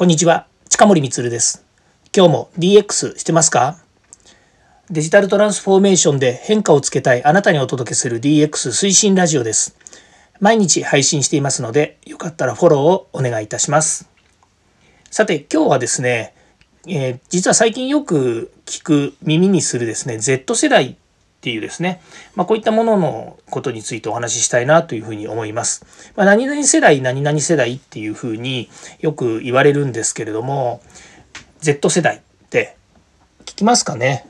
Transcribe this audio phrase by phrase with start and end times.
[0.00, 1.62] こんにちは、近森光です。
[2.16, 3.76] 今日も DX してますか？
[4.88, 9.76] デジタルトランスフォーメーションで変化をつけたいあなたにお届けする DX 推進ラジオです。
[10.40, 14.08] 毎日配信していますので、よかったらフォローをお願いいたします。
[15.10, 16.34] さて、今日はですね、
[16.86, 20.96] えー、実は最近よく聞く耳にするですね、Z 世代
[21.40, 22.02] っていうですね、
[22.34, 25.86] まあ、こういったもののことについてお話ししたいなというふうに思います。
[26.14, 28.68] まあ、何々世代、何々世代っていうふうに
[29.00, 30.82] よく言われるんですけれども、
[31.60, 32.76] Z 世代って
[33.46, 34.26] 聞きますかね？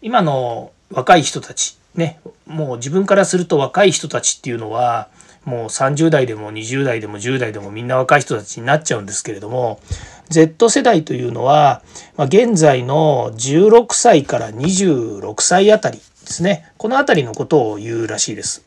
[0.00, 5.08] 今の若い人たち、ね、もう自分からすると若い人たちっていうのは、
[5.44, 9.80] もう30代でも20代でも10代でもみんな若い人たちになっちゃうんですけれども
[10.28, 11.82] Z 世代というのは、
[12.16, 18.64] まあ、現在の16歳から26歳あたりですねこの辺りのことを言うらしいです。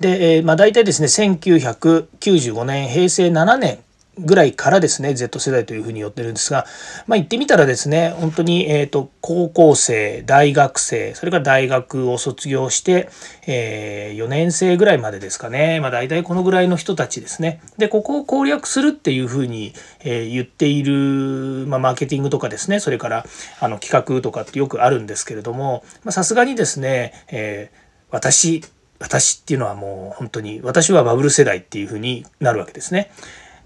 [0.00, 3.80] で、えー、まあ、大体ですね1995年平成7年
[4.20, 6.66] ぐらいからですね Z 世代というふうに呼ってるんですが、
[7.06, 13.08] まあ、言ってみたらですね本当に、えーと、高校生大学生それから大学を卒業して、
[13.46, 23.24] えー、4年生ぐらいまでですかね、まあ、大体このぐらいの人たちですねでここを攻略するっていうふうに、えー、言っている、まあ、マーケティングとかですねそれから
[23.60, 27.76] あの企画とかってよくあるんですけれどもさすがにですね、えー、
[28.10, 28.62] 私
[29.00, 33.10] 私っていうのはもう本当に私はバブル世代っていうふうになるわけですね。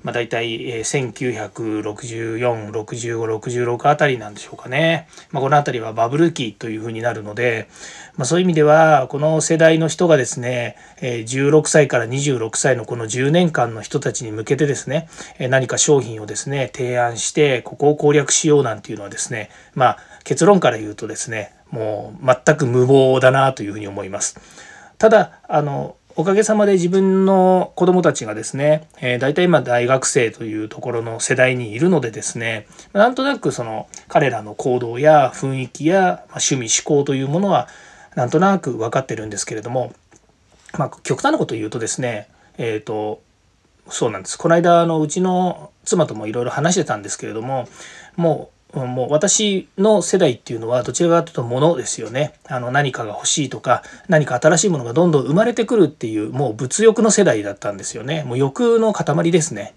[0.05, 5.08] まあ、大体1964、65、66あたりなんでしょうかね。
[5.33, 7.69] まあ、この辺りはバブル期というふうになるので、
[8.16, 15.08] まあ、そういう意味ではこの世代の人がですね16歳から26歳のこの10年間の人たちに向けてですね
[15.41, 24.39] 何か商品をですね提案してここを攻略しようなんていうのはですねまあ結論から言うとですねもう全く無謀だなというふうに思います。
[24.98, 37.66] ただあのおかげさまで自分の子供たちがですね、えー、大体今大学生というところの世代にいるのでですね、なんとなくその彼らの行動や雰囲気や趣味思考というものは
[38.14, 39.92] なんとなく分かってるんですけれども、
[40.78, 42.28] まあ、極端なこと言うとですね、
[42.58, 43.20] えっ、ー、と、
[43.89, 44.39] そうなんです。
[44.39, 47.68] この間、あの、うちの妻ともいろいろ話してたんですけれども、
[48.16, 52.35] もうもう私の世代っていうのはどちらかというと物ですよね。
[52.48, 58.24] あの何かが欲しいとか何か新しいものがどんどん生まれてくるっていうもう物欲の世代だったんですよね。
[58.24, 59.74] もう欲の塊ですね。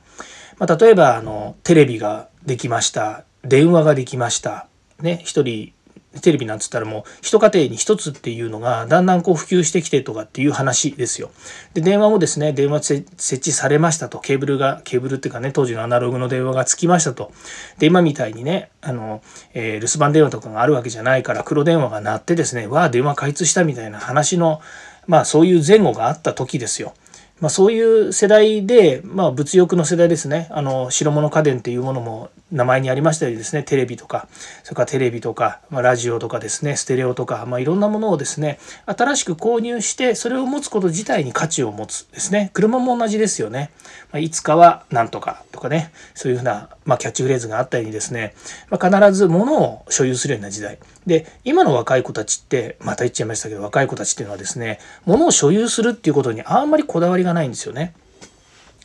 [0.58, 3.24] まあ、例えばあのテレビができました。
[3.44, 4.68] 電話ができました。
[5.02, 5.74] ね、一人
[6.22, 11.32] テレビなんつったらもう一家庭に一つっていうのがだんだんこう普及してきてとかっていう話ですよ。
[11.74, 17.32] で電話もですね電話設置されましたとケーブルがケーブルっていうかね当時のアナログの電話がつきましたと。
[17.80, 19.22] で今みたいにねあの、
[19.54, 24.62] えー、留守番電話とかがあるわけじゃないから黒電話が鳴ってですねわあ電話開通したみたいな話の
[25.08, 26.94] まあそういう前後があった時ですよ。
[27.40, 30.48] まあ、そういう世代で、まあ、物欲の世代ですね。
[30.50, 33.64] あの白物家電っていうものも名前にありましたようにですね。
[33.64, 34.28] テレビとか
[34.64, 36.76] それからテレビとか、まあ、ラジオとかですね。
[36.76, 42.50] ステレオとか、まあ、いろんなものをですね新しく購入してそれを持つこと自体に価値を持つですね。
[42.54, 43.70] 車も同じですよね、
[44.12, 45.92] まあ、いつかはなんとかとかね。
[46.16, 48.34] そういうふうな、まあ、キャッチフレーズがあったようにですね、
[48.70, 50.80] まあ、必ず物を所有するような時代。
[51.08, 57.94] で今の若い子たちってまた言っちゃいましたけど若い子たちっていうのはですね物を所有するっていうことにあんまりこだわりががないんですよね。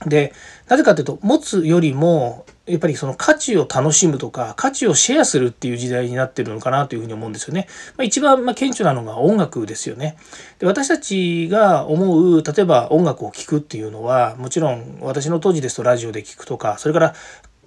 [0.06, 0.32] で
[0.68, 7.66] なぜかというと持つよりもやっぱりその価値を楽しむとか価値をシェアするっていう時代になってるのかなというふうに思うんですよね。
[7.96, 10.16] まあ、一番ま顕著なのが音楽ですよね。
[10.58, 17.14] で私たちが思う例えば音楽を聴くっていうのはもちろん私の当時ですとラジオで聴くとかそれから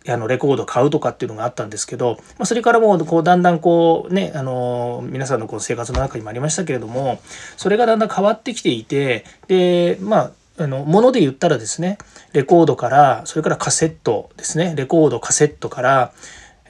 [0.07, 7.19] あのレコード買うとかっていうのがあったんですけど、まあ、それからもうこうだんだんこうねあの皆さんのこう生活の中にもありましたけれども
[7.57, 11.97] それがだんだん変わってきていてでまああのもので言ったらですね
[12.33, 14.73] レコードからそれからカセットですね。
[14.75, 16.13] レコードカセットから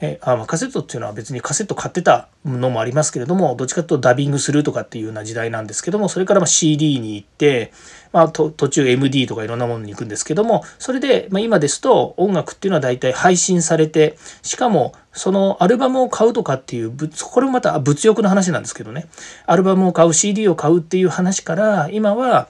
[0.00, 7.72] えあまあ、カセットっていうのは別にカセット買ってたのもありますけれどもどっちかというとダビングするとかっていうような時代なんですけどもそれからま CD に行って、
[8.12, 16.92] まあ、途中 MD とかいろんなものに行くんですけどもそれで、まあ、今ですと音楽っていうのは大体配信されてしかもそのアルバムを買うとかっていう
[17.32, 19.06] これもまた物欲の話なんですけどね。
[19.46, 22.48] アルバムを買う CD を買うっていう話から今は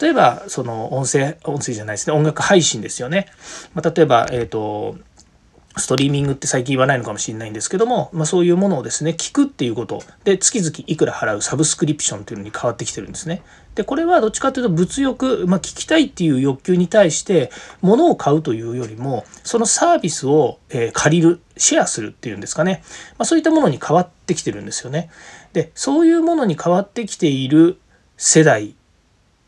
[0.00, 2.16] 例えばその音声音声じゃないですね。
[2.16, 3.28] 音楽配信ですよね、
[3.72, 4.96] まあ、例えばえっ、ー、と
[5.78, 13.42] ストリーミングって最近言わないのかもしれないんですけども、まあ、そういうものをですね聞くっていうことで月々いくら払うサブスクリプションっていうのに変わってきてるんですね。
[13.74, 22.82] でこれはどっちかというと物欲、まあ、聞きたいっていう欲求に対して物を買うというよりもそのサービスを、え借りるシェアするっていうんですかね、
[23.18, 25.10] まあ、そういったものに変わってきてるんですよね。
[25.52, 27.78] でそういうものに変わってきている
[28.16, 28.74] 世代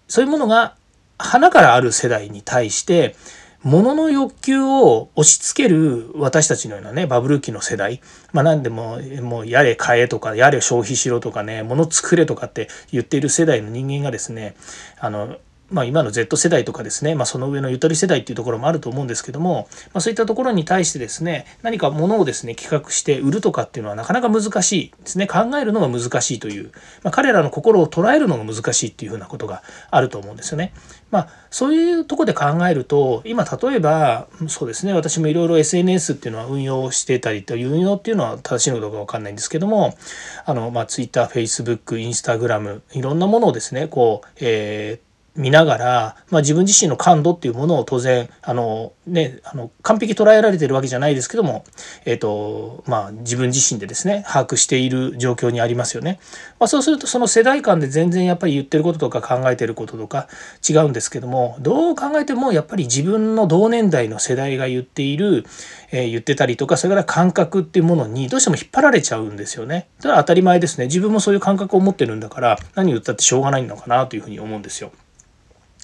[0.06, 0.76] そういうものが
[1.18, 3.14] 花からある世代に対して
[3.62, 8.00] 物の欲求を押し付ける私たちのようなねバブル期の世代。
[8.32, 14.56] まあ何でももうやれ買えとかやれ消費しろとかね物作れとかって言っている世代の人間がですね
[14.98, 15.36] あの
[15.70, 26.72] まあ、今の Z 世代とかですね、まあ、その上のゆとり世代っていうところもあると思うんですけども、まあ、そういったところに対してですね何か物をですね企画して売るとかっていうのはなかなか難しいですね考えるのが難しいという、
[27.02, 30.72] まあ、彼らの心を捉えるのが難しいっていうふうなことがあると思うんですよね。
[31.11, 39.96] まあ、そういうとこで考えると今例えばそうですね私もいろいろ SNS っていうのは運用してたりという運用っていうのは正しいのかどうか分かんないんですけども
[40.44, 51.64] あの、まあ、Twitter、Facebook、Instagram いろんなものをですねこう、えー見ながら、まあ、自分自身の感度っていうものを当然あの、ね、あの完璧捉えられてるわけじゃないですけども、
[52.04, 56.18] えーとまあ、自分自身でですね把握している状況にありますよね。
[56.58, 60.28] まあ、そうするとその世代間で全然やっぱり言ってることとか考えてることとか
[60.68, 65.44] 違うんですけどもどう考えてもやっぱり自分の同年代の世代が言っている、
[65.92, 69.88] えー、言ってたりとかそれから感覚っていうものにどうしても引っ張られちゃうんですよね。
[70.00, 74.92] それは当たり前ですね自分もそういう感覚を持ってるんだから何言ったってしょうがないのかなというふうに思うんですよ。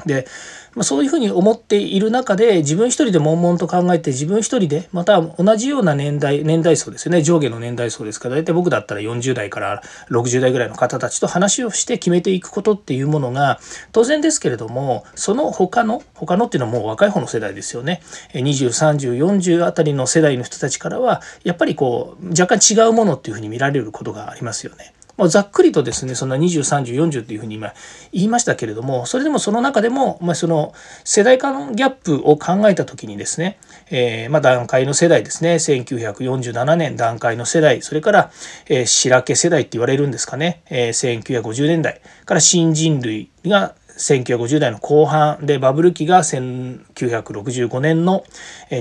[0.05, 0.27] で、
[0.75, 13.59] まあ、そういうふうに思っている中で自分一人で悶々と考えて自分一人でまた同じような年代年代層ですよね上下の年代層ですから大体僕だったら40代から60代ぐらいの方たちと話をして決めていくことっていうものが
[13.93, 18.03] 当然ですけれどもその他の他のっていうのはもう若い方の世代ですよね
[18.35, 24.96] 203040あたりの世代の人たちからはやっぱりこう若干違うものっていうふうに見られることがありますよね。
[25.17, 27.73] まあ、ざっくりとですねそんな203040っていうふうに今
[28.13, 30.75] 言いましたけれどもそれでもその中でも、まあ、その
[31.05, 33.59] 世代間ギャップを考えた時にですね、
[33.91, 38.31] えー、まあ段階の世代ですね1947年段階の世代それから、
[38.69, 48.25] えー、白毛世代って言われるんですかね、えー、1950年代から新人類が1950代の後半でバブル期が1965年の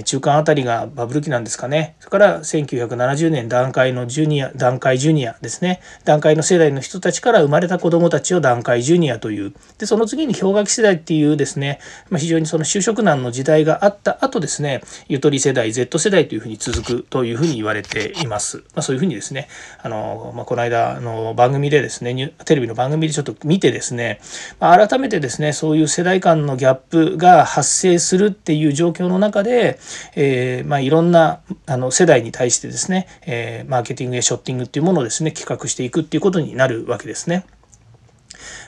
[0.06, 1.95] 中間あたりがバブル期なんですかね。
[2.00, 5.81] それから1970年段階のジュニア段階ジュニアですね。
[6.03, 9.53] 段階の世代の人たちから生まれた子どもたちを段階ジュニアという。
[9.77, 11.79] でその次に氷河期世代っていうですね、
[12.09, 14.81] まあ、非常にその就職難の時代があった後ですね。
[15.07, 19.47] ゆとり世代 Z 世代というふうに続くというふうに言われています、まあ、そういうふうにですね。
[19.81, 24.19] あの、まあ、この間の番組でですねテレビの番組でちょっと見てですね、
[24.59, 29.80] まあ、改めめてですねそういう世代間のギャップが発生するっていう状況の中で、
[30.16, 37.46] えー、まあ、いろんなあの世代に対してですね、えー、マーケティングやショッティングっていうものをですね企画していくっていうことになるわけですね。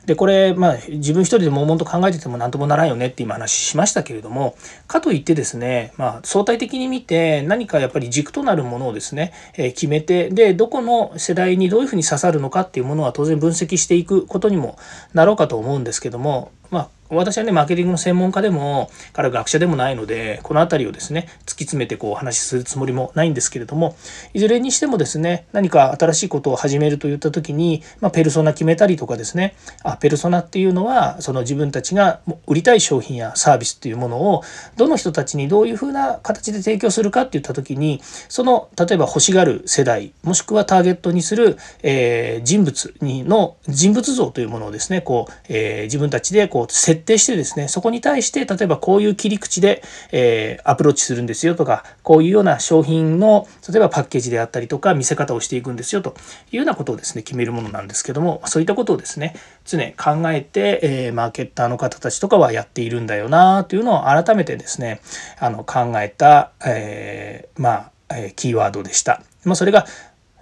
[0.08, 4.56] でこれまあ自分一人で悶々と考えてても何ともならんよねって今話しましたけれども
[4.88, 14.78] かといってですね、まあ、相対的に見て何かやっぱり軸となるものをですね、え決めてでどこの世代にどういうふうに刺さるのかっていうものは当然分析していくことにも
[15.14, 23.96] なろうかと思うんですけどもまあ私はねマーケティングの専門家でもから学者でもないのでこの辺りをですね突き詰めてこうお話しするつもりもないんですけれども
[24.34, 34.44] いずれにしてもですね何か新しいことを始めるといった時に、まあ、ペルソナ決めたりとかですねあペルソナっていうのはその自分たちが売りたい商品やサービスっていうものを
[34.76, 56.16] どの人たちにどういうふうな形で提供するかっていった時にその例えば欲しがる世代もしくはターゲットにする、えー、人物にの人物像というものをですねこう、えー、自分たちでこう設定してですねそこに対して例えばこういう切り口で、えー、アプローチするんですよとかこういうような商品の例えばパッケージであったりとか見せ方をしていくんですよと
[56.52, 59.36] いうようなことをですね決めるものなんですけどもそういったことをですね
[59.68, 65.02] 常考えて、えー、マーケッターの方たちとかはやっているんだよなというのを改めてですね
[65.40, 69.22] あの考えた、えー、まあ、えキーワードでした。
[69.44, 69.86] まあ、それが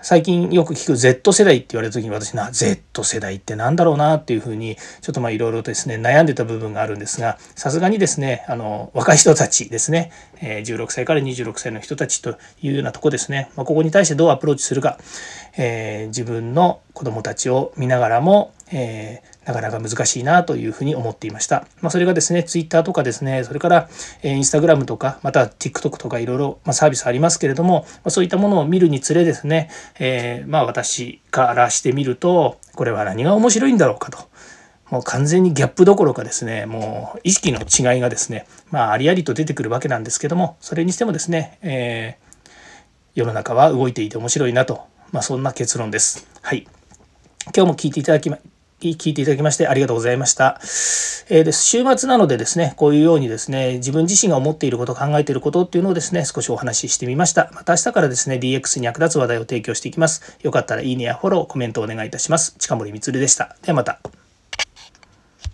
[0.05, 14.99] 最近よく聞く Z 世代って言われた時に私な Z 世代って何だろうなっていうふうにちょっとまあいろいろとですね悩んでた部分があるんですがさすがにですねあの若い人たちですね16歳から26歳の人たちというようなとこですね、まあ、ここに対してどうアプローチするか、
[15.57, 21.67] えー、自分の子どもたちを見ながらも、えーなかなか難しいなというふうに思っていました。
[21.81, 23.89] まあ、それがですね、Twitter とかですね、それから、
[24.23, 29.69] え Instagram とか、また TikTok とかいろいろ、まサービスありますけれども、まそういったものを見るにつれですね、
[29.99, 34.17] えー、まあ私からしてみると、これは何が面白いんだろうかと。
[34.89, 42.49] もう完全にギャップどころかですね、もう意識の違いがですね、まあありありと出てくるわけなんですけども、それにしてもですね、えー、
[43.13, 46.27] 世の中は動いていて面白いなと、まあそんな結論です。
[46.41, 46.67] はい。
[47.55, 48.31] 今日も聞いていただき、
[48.79, 50.59] 聞いていただきましてありがとうございました。
[51.29, 57.49] えー、です週末なのでですね、こういうようにですね、自分自身が思っていること、考えていることっていうのをですね、少しお話ししてみました。
[57.53, 60.37] また明日からですね、DX に役立つ話題を提供していきます。
[60.41, 62.55] よかったらいいねやフォロー、コメントお願いいたします。
[62.59, 63.55] 近森光でした。
[63.63, 64.24] ではまた。